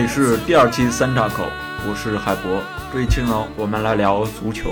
[0.00, 1.44] 这里是第二期三岔口，
[1.86, 2.62] 我是海博。
[2.90, 4.70] 这一期呢，我们来聊足球。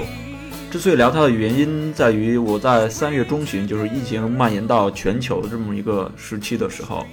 [0.71, 7.05] 之所以聊它的原因，在于我在三月中旬，就是疫情蔓延到全球这么一个时期的时候，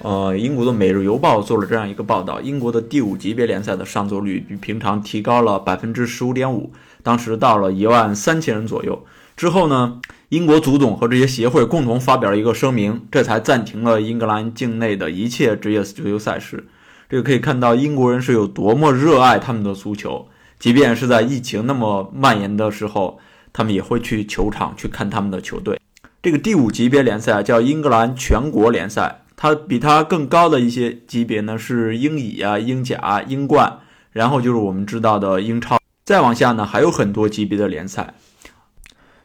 [0.00, 9.04] 呃，英国的《每日邮报》做了这样一个报道：英国的第五级别联赛的上座率比平常提高了百分之十五点五，当时到了一万三千人左右。
[9.36, 16.64] 之后呢，英国足总和这些协会共同发表了一个声明，这才暂停了英格兰境内的一切职业足球赛事。
[17.12, 20.26] 这个可以看到英国人是有多么热爱他们的足球，
[20.58, 23.20] 即便是在疫情那么蔓延的时候，
[23.52, 25.78] 他们也会去球场去看他们的球队。
[26.22, 33.80] 这个第五级别联赛叫英格兰全国联赛，它比它更高的一些级别呢是英乙啊、英甲、英冠，
[34.12, 35.78] 然后就是我们知道的英超。
[36.06, 38.14] 再往下呢还有很多级别的联赛。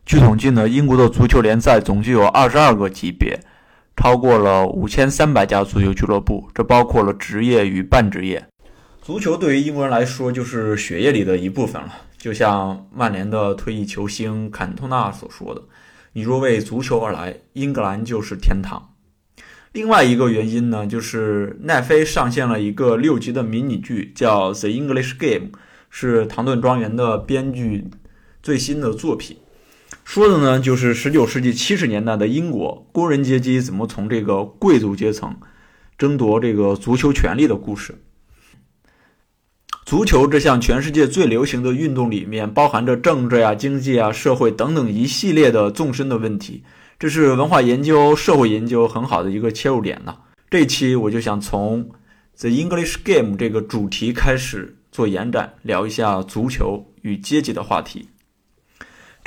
[0.05, 3.39] 据统计呢，英国的足球联赛总计有二十二个级别。
[3.97, 8.47] 超过了五千三百家足球俱乐部，这包括了职业与半职业。
[9.01, 15.61] 足球对于英国人来说就是血液里的一部分了，就像曼联的退役球星坎通纳所说的
[16.13, 18.93] ：“你若为足球而来，英格兰就是天堂。”
[19.73, 25.49] 另外一个原因呢，就是奈飞上线了一个六集的迷你剧，叫《The English Game》，
[25.89, 27.89] 是唐顿庄园的编剧
[28.41, 29.37] 最新的作品。
[30.07, 35.35] 说的呢，就是十九世纪七十年代的英国工人阶级怎么从这个贵族阶层
[35.97, 37.93] 争夺这个足球权利的故事。
[39.85, 46.63] 足球这项全世界最流行的运动里面，包含着政治呀、经济啊、社会等等一系列的纵深的问题，
[46.97, 50.15] 这是文化研究、社会研究很好的一个切入点呢。
[50.49, 51.89] 这期我就想从
[52.39, 58.07] The English Game 这个主题开始做延展，聊一下足球与阶级的话题。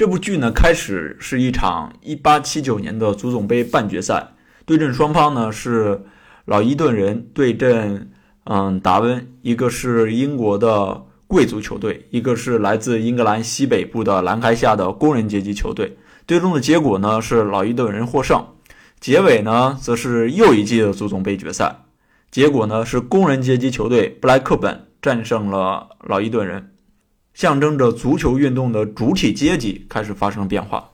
[0.00, 4.28] 这部剧呢，开始是一场1879年的足总杯半决赛，
[4.64, 6.00] 对阵双方呢是
[6.46, 8.10] 老伊顿人对阵
[8.44, 15.98] 嗯达温，一个是英国的贵族球队，一个是来自英格兰西北部的兰开夏的工人阶级球队。
[16.26, 18.42] 最终的结果呢是老伊顿人获胜。
[19.00, 21.76] 结尾呢则是又一季的足总杯决赛，
[22.30, 26.69] 结果呢是工人阶级球队布莱克本战胜了老伊顿人。
[27.40, 30.90] 象征着足球运动的主体阶级开始发生变化。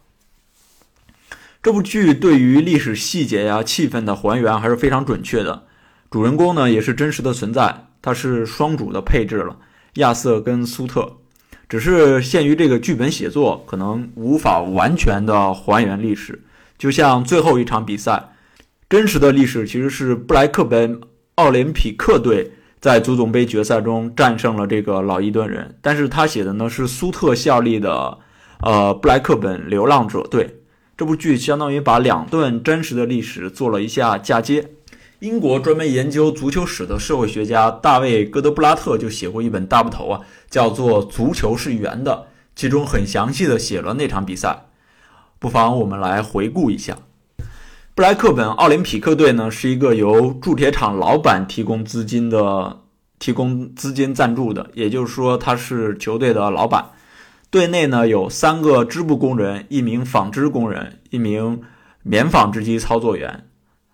[1.60, 5.64] 这部剧对于历史细节呀、气氛的还原还是非常准确的。
[6.08, 9.58] 主人公呢也是真实的存在，他是双主的配置了，
[9.94, 11.16] 亚瑟跟苏特。
[11.68, 16.44] 只是限于这个剧本写作，可能无法完全的还原历史。
[16.78, 18.22] 就像最后一场比赛，
[18.88, 21.00] 真实的历史其实是布莱克本
[21.34, 22.52] 奥林匹克队。
[22.86, 28.16] 在足总杯决赛中战胜了这个老伊顿人，但是他写的呢是苏特效力的，
[28.60, 30.60] 呃布莱克本流浪者队。
[30.96, 34.70] 这部剧相当于把两段真实的历史做了一下嫁接。
[35.18, 42.12] 英国专门研究足球史的社会学家大卫·戈德布拉特就写过一本大部头啊，叫做《足球是圆的》，
[42.54, 44.66] 其中很详细的写了那场比赛。
[45.40, 46.96] 不妨我们来回顾一下。
[47.96, 52.80] 布莱克本奥林匹克队呢，是一个由铸铁厂老板提供资金的，
[53.18, 56.84] 提供资金赞助的，也就是说他是球队的老板。
[57.50, 61.62] 队内呢有三个织布工人，一名纺织工人，一名
[62.02, 63.46] 棉纺织机操作员，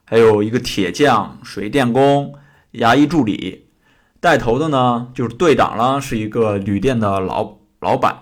[0.04, 2.34] 还有一个铁匠、水电工、
[2.72, 3.66] 牙医助理。
[4.20, 8.16] 带头的呢就是队长了，是一个旅店的老老板。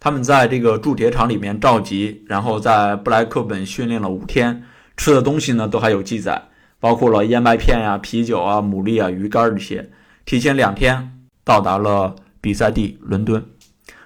[0.00, 4.64] 他们在这个铸铁厂里面召集，然后在布莱克本训练了五天。
[4.96, 6.50] 吃的东西呢，都还有记载，
[6.84, 9.90] 包括了燕麦片呀、啤酒啊、牡蛎啊、鱼干这些。
[10.26, 13.42] 提前两天到达了比赛地伦敦。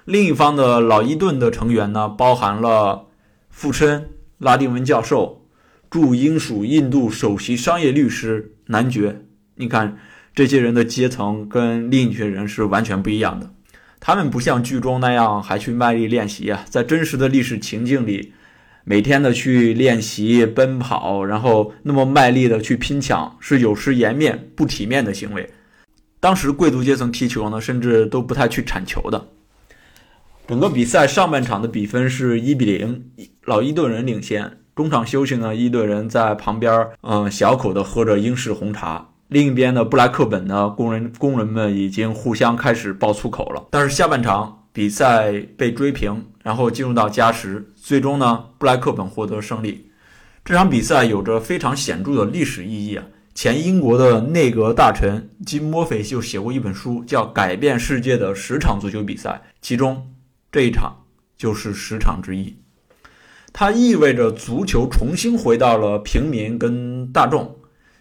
[0.05, 3.07] 另一方的老伊顿的成员呢，包含了
[3.49, 5.45] 富琛、拉丁文教授、
[5.89, 9.23] 驻英属印度首席商业律师男爵。
[9.55, 9.97] 你看，
[10.33, 13.51] 这些人的阶层跟另一群人是完全不一样的。
[13.99, 18.31] 他们不像剧中那样还去卖力练习啊，在真实的历史情境里。
[18.89, 25.47] 每天的去练习奔跑，然后那么卖力的去拼抢，是有失颜面、不体面的行为。
[26.19, 29.27] 当时贵族阶层踢球呢，甚至都不太去铲球的。
[30.47, 33.05] 整个比赛上半场的比分是一比零，
[33.45, 34.57] 老伊顿人领先。
[34.75, 39.09] 中场休息呢，伊顿人在旁边嗯小口的喝着英式红茶。
[39.27, 43.67] 另一边的布莱克本呢，工人工人们已经互相开始爆粗口了。
[43.69, 49.91] 但是下半场比赛被追平，然后进入到加时，最终呢，布莱克本获得胜利。
[50.45, 53.05] 这场比赛有着非常显著的历史意义啊！
[53.33, 60.13] 前英国的内阁大臣金·莫菲就写过一本书，叫《改变世界的十场足球比赛》，其中
[60.51, 61.05] 这一场
[61.37, 62.57] 就是十场之一。
[63.53, 67.55] 它意味着足球重新回到了平民跟大众。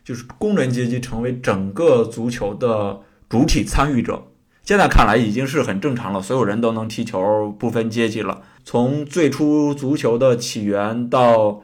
[0.04, 2.98] 就是工人阶级成为整个足球的
[3.28, 4.22] 主体参与者，
[4.68, 8.42] 现在看来已经是很正常了，所有人都能踢球，不分阶级了。
[8.66, 11.62] 从最初足球的起源到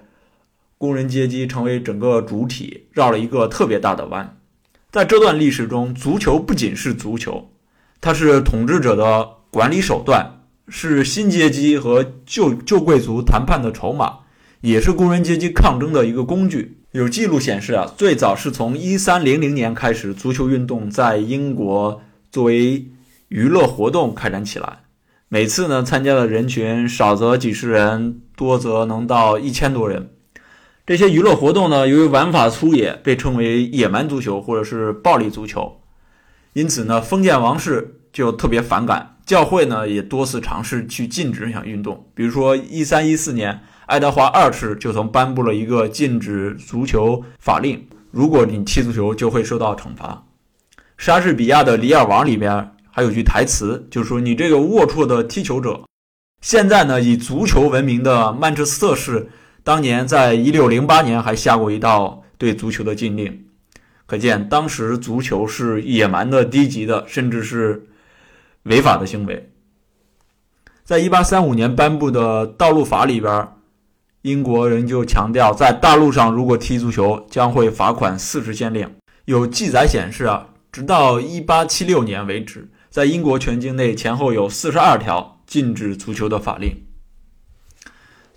[0.78, 4.38] 工人阶级成为整个主体，绕了一个特别大的弯。
[4.90, 7.50] 在这段历史中，足球不仅是足球，
[8.00, 14.20] 它是统治者的管理手段，是新阶级和旧旧贵族谈判的筹码，
[14.62, 16.78] 也是工人阶级抗争的一个工具。
[16.92, 22.86] 有记录显示啊，最早是从一三零零年开始，足球运动在英国作为
[23.29, 24.81] 娱乐活动开展起来。
[25.29, 30.11] 每次呢，参加的人群少则几十人，多则能到一千多人。
[30.87, 35.81] 这些娱乐活动呢，由于玩法粗野，被称为野蛮足球或者是暴力足球。
[36.53, 42.06] 因此呢，封建王室就特别反感，教会呢也多次尝试去禁止这项运动。
[42.15, 43.61] 比如说一三一四年。
[43.87, 50.25] 爱德华二世就曾颁布了一个禁止足球法令，如果你踢足球就会受到惩罚。
[50.97, 55.82] 莎士比亚的《李尔王》里边还有句台词，就是说你这个龌龊的踢球者。
[56.41, 59.29] 现在呢，以足球闻名的曼彻斯特市，
[59.64, 63.46] 当年在一六零八年还下过一道对足球的禁令，
[64.06, 67.88] 可见当时足球是野蛮的、低级的，甚至是
[68.62, 69.50] 违法的行为。
[70.85, 73.49] 在一八三五年颁布的道路法里边。
[74.23, 78.90] 英国人就强调，在大陆上如果踢足球将会罚款四十先令。
[79.26, 86.85] 有记载显示啊，直到一八七六年为止，在英国全境内前后有四十二条禁止足球的法令。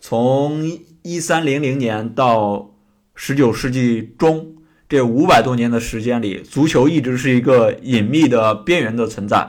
[0.01, 2.71] 从一三零零年到
[3.13, 4.55] 十九世纪中
[4.89, 9.47] 这五百多年的时间里，足球一直是一个隐秘的边缘的存在，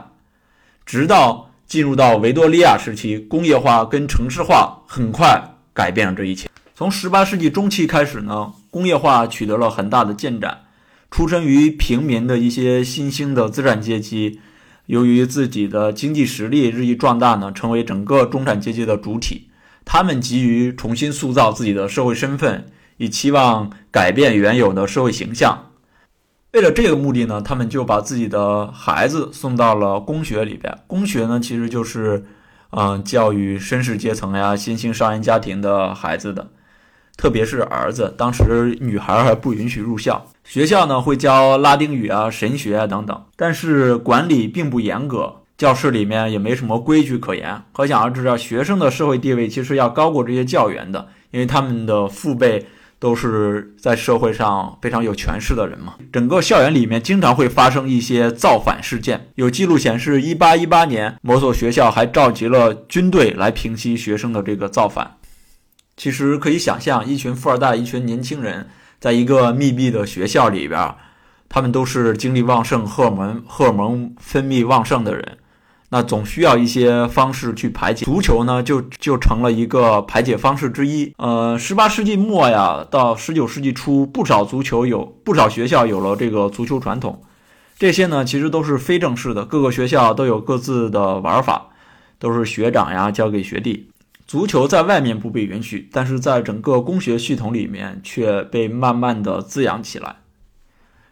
[0.85, 5.55] 直到进入到维多利亚时期，工业化跟城市化很快。
[5.73, 6.47] 改变了这一切。
[6.75, 10.65] 从十八世纪中期开始呢，工业化取得了很大的进展。
[11.09, 14.39] 出身于平民的一些新兴的资产阶级，
[14.89, 19.49] 由于自己的经济实力日益壮大呢，成为整个中产阶级的主体。
[19.85, 22.65] 他们急于重新塑造自己的社会身份，
[22.97, 25.71] 以期望改变原有的社会形象。
[26.53, 30.79] 为了这个目的呢，他们就把自己的孩子送到了公学里边。
[30.87, 32.25] 公学呢，其实就是。
[32.71, 36.51] 嗯，教育绅士阶层呀、新兴商人家庭的孩子的，
[37.19, 38.15] 特别是儿子。
[38.17, 47.61] 当时女孩还不允许入校，学校呢会教拉丁语啊、神学啊等等，但是管理并不严格，教室里面也没什么规矩可言。
[47.73, 52.65] 可想而知啊，学生的社会地位其实要高过这些教员的，因为他们的父辈。
[53.01, 55.93] 都是在社会上非常有权势的人嘛。
[56.11, 59.29] 整个校园里面经常会发生一些造反事件。
[59.35, 65.15] 有记录显示，一八一八年某所学校还召集了军队来平息学生的这个造反。
[65.99, 68.69] 其实可以想象，一群富二代，一群年轻人，
[69.01, 70.95] 在一个密闭的学校里边，
[71.49, 75.37] 他们都是精力旺盛、荷尔蒙荷尔蒙分泌旺盛的人。
[75.89, 81.13] 那总需要一些方式去排解，足球呢就就成了一个排解方式之一。
[81.17, 87.21] 呃，十八世纪末呀，到十九世纪初，不少足球有不少学校有了这个足球传统。
[87.77, 91.71] 这些呢其实都是非正式的，各个学校都有各自的玩法，
[92.17, 93.89] 都是学长呀教给学弟。
[94.29, 100.17] 足球在外面不被允许，但是在整个工学系统里面却被慢慢的滋养起来。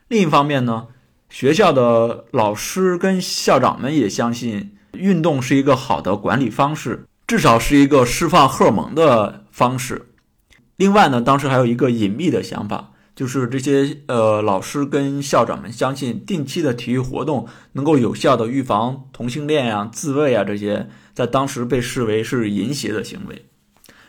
[0.07, 0.89] 另一方面呢。
[1.29, 10.13] 学校的老师跟校长们也相信，运动是一个好的管理方式，至少是一个释放荷尔蒙的方式。
[10.77, 23.47] 另外呢，当时还有一个隐秘的想法，就是这些呃老师跟校长们相信，定期的体育活动能够有效的预防同性恋呀、自慰啊这些，在当时被视为是淫邪的行为。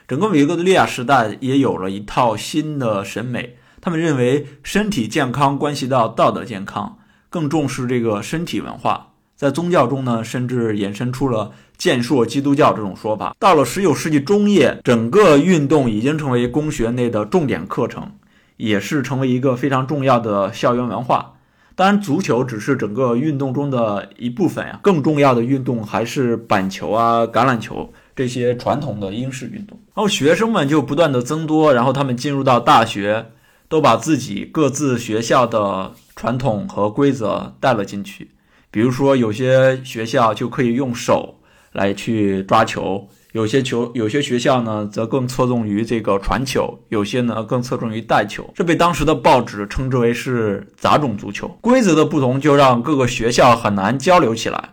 [0.06, 6.98] 整个维多利亚时代也有了一套新的审美，他们认为身体健康关系到道德健康。
[7.30, 13.34] 更重视这个身体文化，在宗教中呢，甚至衍生出了健硕基督教这种说法。
[13.38, 18.12] 到了十九世纪中叶，整个运动已经成为工学内的重点课程，
[18.58, 21.32] 也是成为一个非常重要的校园文化。
[21.74, 29.78] 当然，足球只是整个运动中的一部分呀，更重要的运动还是板球啊、橄榄球这些传统的英式运动。
[29.94, 33.26] 然后学生们就不断的增多，然后他们进入到大学，
[33.68, 38.32] 都把自己各自学校的传统和规则带了进去。
[38.72, 41.36] 比如说，有些学校就可以用手
[41.72, 43.08] 来去抓球。
[43.38, 48.52] 有些球，有些学校呢，则更侧重于这个传球；有些呢，更侧重于带球。
[48.52, 51.46] 这被当时的报纸称之为是杂种足球。
[51.60, 54.70] 规则的不同，就让各个学校很难交流起来，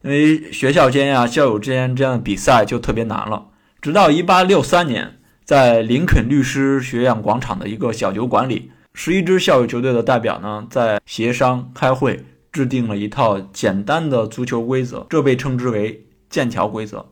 [0.00, 3.48] 因为学校间呀、校友之间这样的比赛就特别难了。
[3.82, 17.04] 直到1863年，在林肯律师学院广场的一个小酒馆里，十一支校友球队的代表呢，在协商开会，制定了一套简单的足球规则，这被称之为剑桥规则。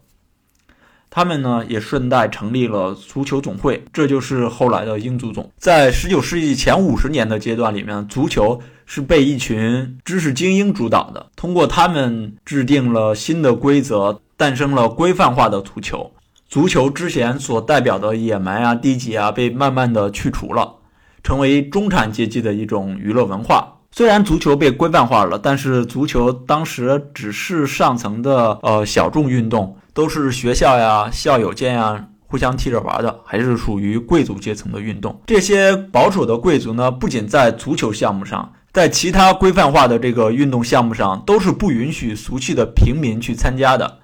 [1.10, 5.50] 他们呢也顺带成立了足球总会，这就是后来的英足总。
[5.58, 16.12] 在十九世纪前五十年的阶段里面，足球是被一群知识精英主导的，通过他们制定了新的规则，诞生了规范化的足球。
[16.48, 20.76] 足球之前所代表的野蛮啊、低级啊，被慢慢的去除了，
[21.22, 23.77] 成为中产阶级的一种娱乐文化。
[23.90, 29.76] 虽然足球被规范化了，但是足球当时只是上层的呃小众运动。
[29.94, 35.20] 都是学校呀、校友间呀互相踢着玩的，还是属于贵族阶层的运动。
[35.26, 43.98] 这些保守的贵族呢，不仅在足球项目上，在其他规范化的这个运动项目上，都是不允许俗气的平民去参加的。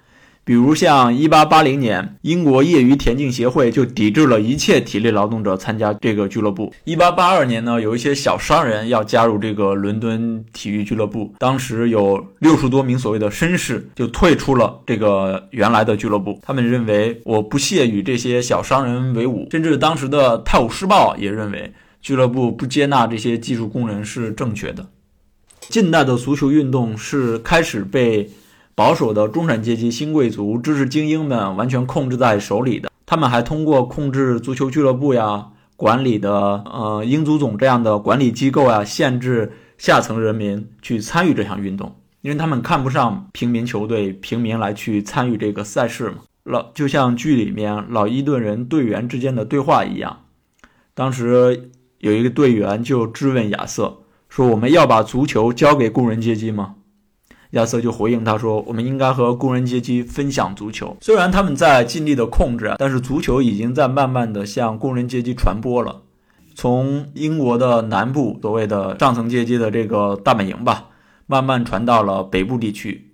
[0.47, 6.71] 比如像1880年，英国业余田径协会就抵制了一切体力劳动者参加这个俱乐部。
[6.85, 16.39] 1882年呢，有一些小商人要加入这个伦敦体育俱乐部，当时有六十多名所谓的绅士就退出了这个原来的俱乐部。
[16.43, 21.73] 他们认为我不屑与这些小商人为伍，甚至当时的《泰晤士报》也认为
[22.03, 24.87] 俱乐部不接纳这些技术工人是正确的。
[25.71, 28.29] 近代的足球运动是开始被。
[28.77, 36.33] 保守的中产阶级、新贵族、知识精英们完全控制在手里的，他们还通过控制足球俱乐部呀、管理的
[36.65, 46.17] 呃英足总这样的管理机构呀，限制下层人民去参与这项运动，因为他们看不上平民球队、平民来去参与这个赛事嘛。
[46.43, 50.25] 老就像剧里面老伊顿人队员之间的对话一样，
[50.95, 56.75] 当时有一个队员就质问亚瑟说：“我们要把足球交给工人阶级吗？”
[57.55, 60.97] 亚瑟就回应他说：“我们应该和工人阶级分享足球。
[61.01, 66.03] 虽然他们在尽力的控制，但是足球已经在慢慢的向工人阶级传播了。
[66.57, 70.89] 从英国的南部所谓的上层阶级的这个大本营吧，
[71.27, 73.13] 慢慢传到了北部地区。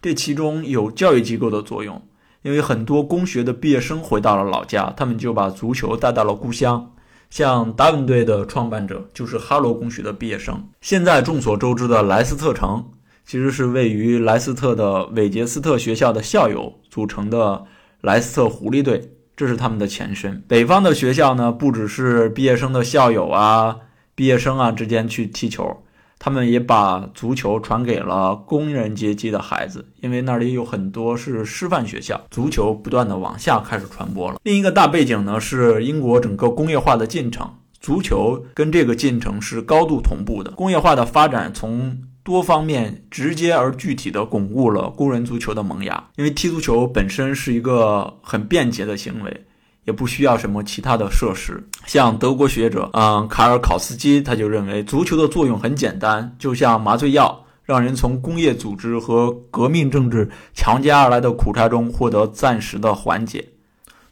[0.00, 2.00] 这其中有教育机构的作用，
[2.42, 6.92] 因为很多工学的毕业生回到了老家，他们就把足球带到了故乡。
[7.28, 10.68] 像达文队的创办者就是哈罗公学的毕业生。
[10.80, 12.84] 现在众所周知的莱斯特城。”
[13.26, 17.64] 其实是位于莱斯特的韦杰斯特学校的校友组成的
[18.00, 20.40] 莱斯特狐狸队，这是他们的前身。
[20.46, 23.78] 北方的学校呢，不只是毕业生的校友啊、
[24.14, 25.82] 毕业生啊之间去踢球，
[26.20, 34.38] 他们也把足球传给了工人阶级的孩子，因为那里有很多是师范学校，足球不断的往下开始传播了。
[34.44, 40.52] 另一个大背景呢，是英国整个工业化的进程，足球跟这个进程是高度同步的。
[40.52, 49.46] 工业化的发展从多方面直接而具体地巩固了工人足球的萌芽，因为踢足球本身是一个很便捷的行为，
[49.84, 51.64] 也不需要什么其他的设施。
[51.86, 63.50] 像德国学者，嗯，卡尔考斯基他就认为，足球的作用很简单，就像麻醉药，让人从工业组织和革命政治强加而来的苦差中获得暂时的缓解。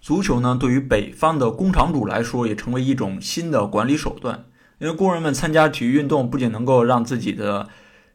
[0.00, 4.44] 足球呢，对于北方的工厂主来说，也成为一种新的管理手段，
[4.78, 7.68] 因为工人们参加体育运动，不仅能够让自己的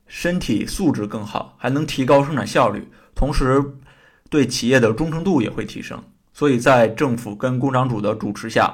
[0.10, 2.86] 身体素质更好，还能提高生产效率，
[3.16, 3.64] 同时
[4.30, 5.98] 对企业的忠诚度也会提升。
[6.34, 8.74] 所以在政府跟工厂主的主持下，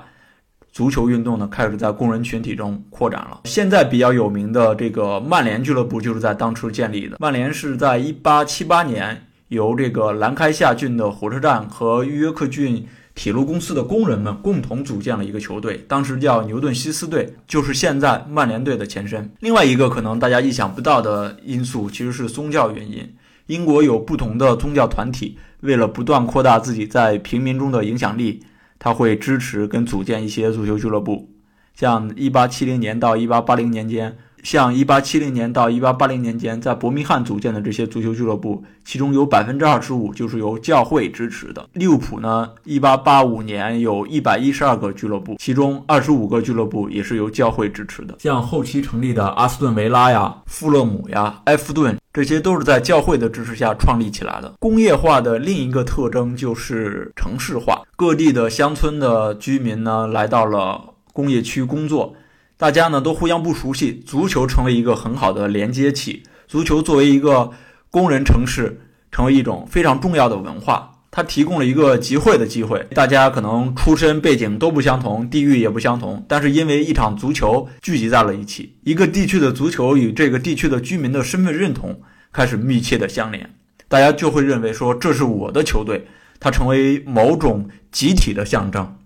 [0.71, 3.41] 足球运动呢开始在工人群体中扩展了。
[3.43, 7.17] 现在比较有名的这个曼联俱乐部就是在当初建立的。
[7.19, 12.87] 曼联是在1878年由这个兰开夏郡的火车站和约克郡。
[13.15, 19.31] 铁路公司的工人们共同组建了一个球队，当时叫牛顿西斯队，就是现在曼联队的前身。
[19.39, 23.15] 另外一个可能大家意想不到的因素，其实是宗教原因。
[23.47, 28.43] 英国有不同的宗教团体，为了不断扩大自己在平民中的影响力，
[28.77, 31.31] 他会支持跟组建一些足球俱乐部。
[31.73, 41.67] 像1870年到1880年间，像1870年到1880年间在伯明翰组建的这些足球俱乐部，其中有百分之二十五就是由教会支持的。
[41.73, 48.17] 利物浦呢，1885年有一百一十二个俱乐部，其中二十五个俱乐部也是由教会支持的。
[48.19, 54.53] 像后期成立的阿斯顿维拉呀、富勒姆呀、埃弗顿，这些都是在教会的支持下创立起来的。
[54.59, 60.79] 工业化的另一个特征就是城市化，各地的乡村的居民呢，来到了
[61.11, 62.13] 工业区工作。
[62.57, 66.23] 大家呢都互相不熟悉，足球成为一个很好的连接器。
[66.47, 67.51] 足球作为一个
[67.89, 68.79] 工人城市，
[69.11, 70.91] 成为一种非常重要的文化。
[71.11, 72.85] 它提供了一个集会的机会。
[72.93, 78.77] 大家可能出身背景都不相同，地域也不相同，但是因为一场足球聚集在了一起。
[78.83, 83.49] 一个地区的足球与这个地区的居民的身份认同开始密切的相连，
[83.87, 86.07] 大家就会认为说这是我的球队，
[86.39, 88.97] 它成为某种集体的象征。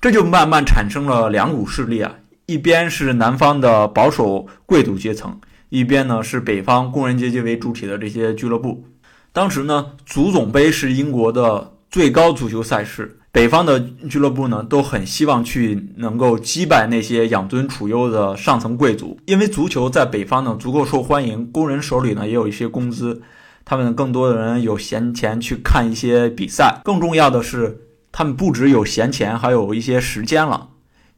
[0.00, 2.14] 这就慢慢产生了两股势力啊。
[2.50, 5.38] 一边是南方的保守贵族阶层，
[5.68, 8.84] 一边呢是北方工人阶级为主体的这些俱乐部。
[9.32, 23.22] 当时呢，足总杯是英国的最高足球赛事，北方的俱乐部呢都很希望去能够击败那些养尊处优的上层贵族，因为足球在北方呢足够受欢迎，工人手里呢也有一些工资，
[23.64, 26.80] 他们更多的人有闲钱去看一些比赛。
[26.84, 30.69] 更重要的是，他们不只有闲钱，还有一些时间了。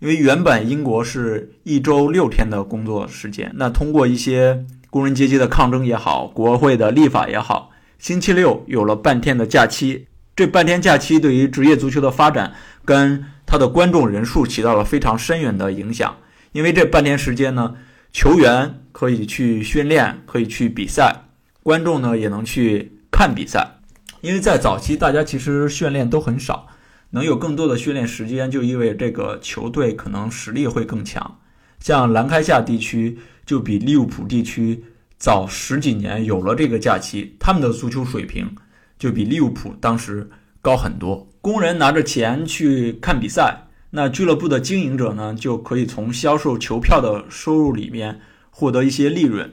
[0.02, 10.08] 因为原本英国是一周六天的工作时间，那通过一些工人阶级的抗争也好，国会的立法也好，星期六有了半天的假期。
[10.34, 12.52] 这半天假期对于职业足球的发展
[12.84, 16.16] 跟它的观众人数起到了非常深远的影响。
[16.50, 17.76] 因为这半天时间呢，
[18.12, 21.26] 球员可以去训练，可以去比赛，
[21.62, 23.78] 观众呢也能去看比赛。
[24.20, 26.66] 因为在早期，大家其实训练都很少。
[27.12, 31.38] 能有更多的训练时间，就意味这个球队可能实力会更强。
[31.78, 34.84] 像兰开夏地区就比利物浦地区
[35.16, 38.56] 早十几年有了这个假期，他们的足球水平
[38.98, 41.28] 就比利物浦当时高很多。
[41.40, 48.20] 工人拿着钱去看比赛，那俱乐部的经营者呢就可以从销售球票的收入里面
[48.50, 49.52] 获得一些利润。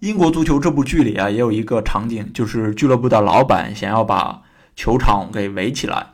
[0.00, 4.42] 英国足球这部剧里啊，也有一个场景，就是俱乐部的老板想要把
[4.76, 6.13] 球场给围起来。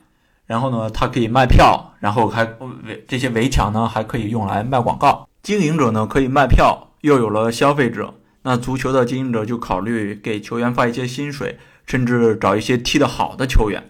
[0.50, 2.42] 然后呢，它可以卖票，然后还
[2.84, 5.28] 围这些围墙呢，还可以用来卖广告。
[5.44, 13.80] 经营者呢可以卖票，又有了消费者，那足球的经营者就考虑给球员发一些薪水，甚至找一些踢得好的球员。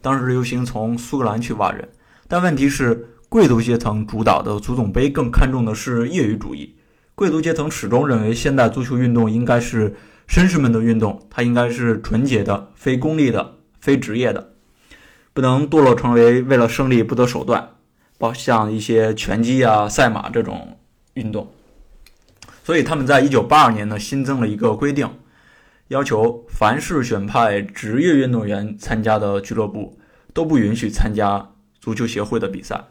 [0.00, 1.86] 当时流行从苏格兰去挖人，
[2.26, 6.74] 但问题是贵族阶层主导的足总杯更看重的是业余主义。
[7.14, 9.94] 贵族阶层始终认为现代足球运动应该是
[10.26, 14.54] 绅士们的运动，它应该是纯洁的、非功利的、非职业的。
[15.38, 17.76] 不能堕落成为为了胜利不择手段，
[18.18, 20.76] 包像一些拳击啊、赛马这种
[21.14, 21.48] 运动。
[22.64, 25.08] 所以他们在一九八二年呢新增了一个规定，
[25.86, 29.96] 要求凡是选派职业运动员参加的俱乐部
[30.34, 32.86] 都不允许参加足球协会的比赛。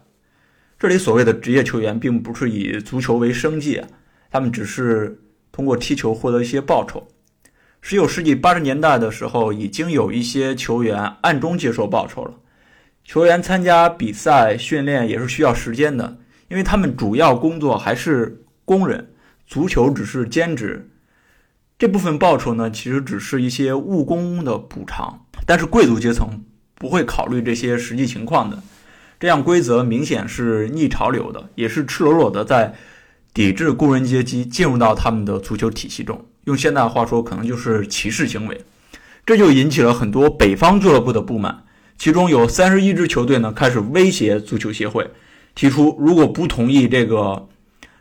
[0.78, 3.82] 这里所谓的职业球员，并不是以足球为生计，
[4.30, 5.20] 他们只是
[5.52, 7.08] 通过踢球获得一些报酬。
[7.90, 12.34] 十九世纪八十年代的时候，已经有一些球员暗中接受报酬了。
[13.02, 19.10] 球员参加比赛、训练也是需要时间的，因为他们主要工作还是工人，
[19.46, 20.90] 足球只是兼职。
[21.78, 25.24] 这部分报酬呢，其实只是一些务工的补偿。
[25.46, 26.28] 但是贵族阶层
[26.74, 28.62] 不会考虑这些实际情况的，
[29.18, 32.74] 这样规则明显是逆潮流的，也是赤裸裸的在
[33.32, 36.22] 抵制工人阶级进入到他们的足球体系中。
[36.48, 38.58] 用现代话说，可能就是歧视行为，
[39.26, 41.64] 这就引起了很多北方俱乐部的不满。
[41.98, 45.10] 其中有三十一支球队呢，开始威胁足球协会，
[45.54, 47.46] 提出如果不同意这个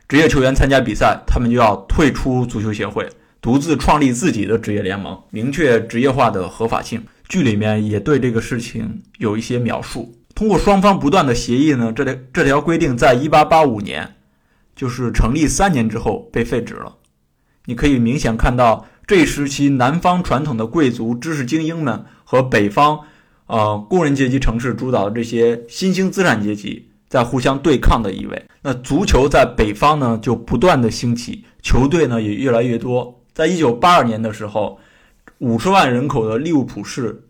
[0.08, 3.10] 职业球员参加比赛，他们就要退出足球协会，
[3.42, 7.04] 独自创立自己的职业联盟，明确职业化的合法性。
[7.28, 10.16] 剧里面也对这个事情有一些描述。
[10.34, 14.16] 通过双方不断的协议呢，这条这条规定在一八八五年，
[14.74, 16.96] 就是成立三年之后被废止了。
[17.68, 23.02] 你可以明显看到，这一时期南方传统的贵族、知识精英们和北方，
[23.48, 28.42] 呃，工人阶级城市主导的这些新兴资产阶级在互相对抗的意味。
[28.62, 33.22] 那足球在北方呢，就不断的兴起，球队呢也越来越多。
[33.34, 34.80] 在一九八二年的时候，
[35.40, 37.22] 五十万人口的利物浦市。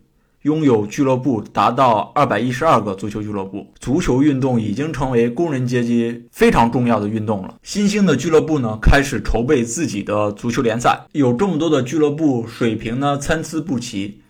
[0.48, 7.56] 拥有俱乐部达到二百一十二个足球俱乐部，足球运动已经成为工人阶级非常重要的运动了。
[7.64, 11.02] 新兴的俱乐部呢，开始筹备自己的足球联赛。
[11.12, 14.22] 有这么多的俱乐部，水平呢参差不齐，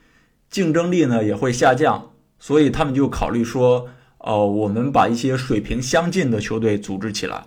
[0.49, 3.85] 竞争力呢也会下降，所以他们就考虑说，
[4.17, 7.43] 呃，我们把一些水平相近的球队组织起来，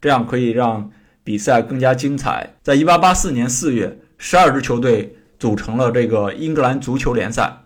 [0.00, 0.90] 这样可以让
[1.22, 2.56] 比赛更加精彩。
[2.64, 7.58] 在1884年4月，十二支球队组成了这个英格兰足球联赛。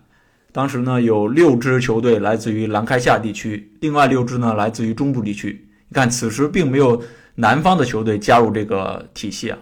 [0.53, 5.67] 当时呢，有六支球队来自于兰开夏地区，另外六支呢来自于中部地区。
[5.89, 7.01] 你看，此时并没有
[7.35, 9.57] 南方的球队加入这个体系啊。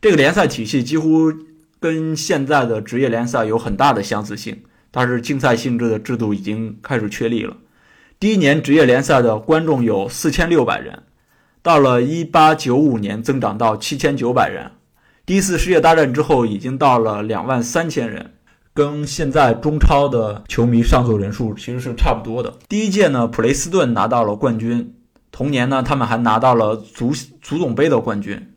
[0.00, 1.32] 这个联赛体系几乎
[1.78, 7.56] 跟现在的职业联赛有很大的相似性，但是竞赛性质的制度已经开始确立了。
[8.18, 11.04] 第一年职业联赛的观众有四千六百人，
[11.62, 14.72] 到了一八九五年增长到七千九百人。
[15.24, 18.32] 第一次世界大战之后已经到了两万三千人，
[18.74, 22.54] 跟现在中超的球迷上座人数其实是差不多的。
[22.68, 24.94] 第一届呢，普雷斯顿拿到了冠军，
[25.30, 28.48] 同年呢，他们还拿到了足足总杯的冠军。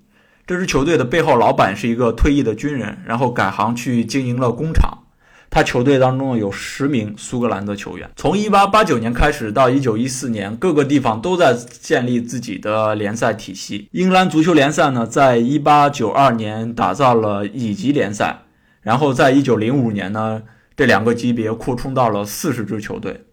[0.47, 4.99] 这支球队的背后老板是一个退役的军人，然后改行去经营了工厂。
[5.49, 8.09] 他球队当中有十名苏格兰的球员。
[8.15, 13.87] 从1889年开始到1914年，各个地方都在建立自己的联赛体系。
[13.91, 18.39] 英格兰足球联赛呢，在1892年打造了乙级联赛，
[18.85, 20.43] 然后在1905年呢，
[20.77, 23.25] 这两个级别扩充到了四十支球队。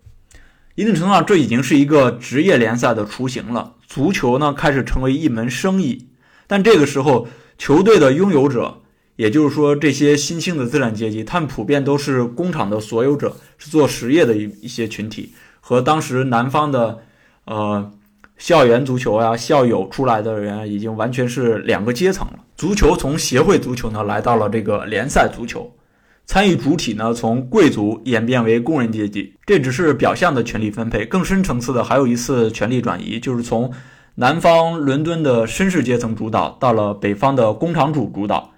[0.76, 3.74] 一定程度上，这已经是一个职业联赛的雏形了。
[3.86, 6.08] 足球呢，开始成为一门生意。
[6.46, 8.78] 但这个时候，球队的拥有者。
[9.16, 17.00] 也就是说，这些新兴的资产阶级，他们普遍都是工厂的所有者，是做实业的一一些群体，和当时南方的，
[17.44, 17.92] 呃，
[18.42, 22.40] 校园足球呀、校友出来的人，已经完全是两个阶层了。
[22.57, 25.70] 足球从协会足球呢，来到了这个联赛足球，
[26.26, 33.70] 参与主体呢，从贵族演变为工人阶级，这只是表象的权力分配，更深层次的还有一次权力转移，就是从
[34.16, 38.51] 南方伦敦的绅士阶层主导，到了北方的工厂主主导。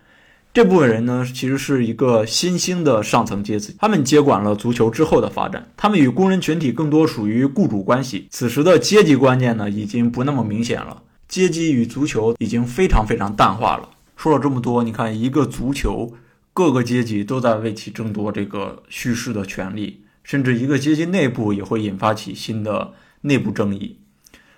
[0.55, 5.69] 这部分人呢，其实是一个新兴的上层阶级，他们接管了足球之后的发展。
[5.77, 8.29] 他们与工人群体更多属于雇主关系。
[8.31, 13.89] 此时的阶级观念呢，已经不那么明显了，阶级与足球已经非常非常淡化了。
[14.17, 16.13] 说了这么多，你看一个足球，
[16.53, 23.99] 各个阶级都在为其争夺这个叙事的权利，甚至一个阶级内部也会引发起新的内部争议。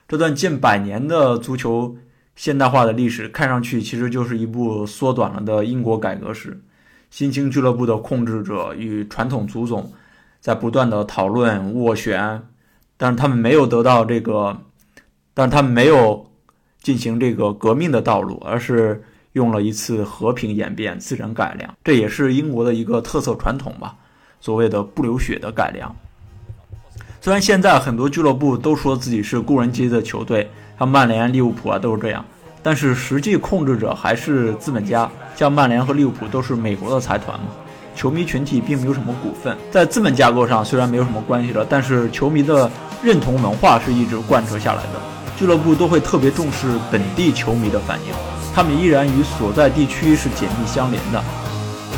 [0.07, 1.97] 这段近百年的足球。
[2.37, 6.61] 现代化的历史看上去其实就是一部缩短了的英国改革史，
[7.11, 9.90] 新兴俱乐部的控制者与传统足总
[10.38, 12.42] 在不断的讨论斡旋，
[12.99, 14.61] 但是他们没有得到这个，
[15.33, 16.31] 但是他们没有
[16.83, 23.96] 进行这个革命的道路，而是用了一次和平演变、自然改良，这也是英国的一个特色传统吧，
[24.40, 25.96] 所谓的不流血的改良。
[27.22, 30.51] 虽然现在很多俱乐部都说自己是工人阶级的球队。
[30.79, 32.23] 像曼联、利物浦啊，都是这样，
[32.62, 35.09] 但是实际控制者还是资本家。
[35.35, 37.47] 像曼联和利物浦都是美国的财团嘛，
[37.95, 39.57] 球迷群体并没有什么股份。
[39.71, 42.71] 在资本架构上虽然没有什么关系了，但是球迷的
[43.03, 45.01] 认同文化是一直贯彻下来的。
[45.39, 48.15] 俱乐部都会特别重视本地球迷的反应，
[48.55, 51.23] 他们依然与所在地区是紧密相连的。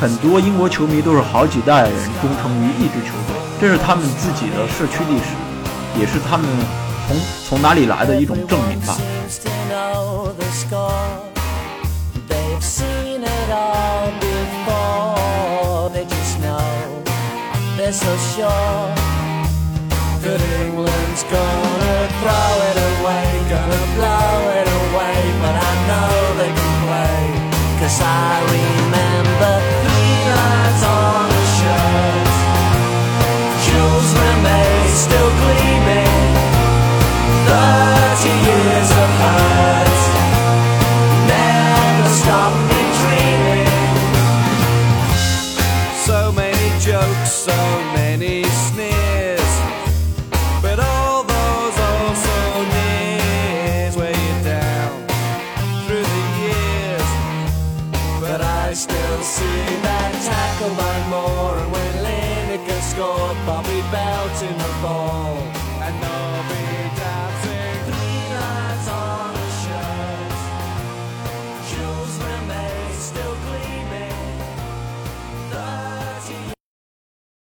[0.01, 6.47] 很多英国球迷都是好几代人忠诚于一支球队，这是他们自己的社区历史，也是他们。
[7.08, 8.98] 从从哪里来的一种证明吧。
[12.34, 13.64] still see that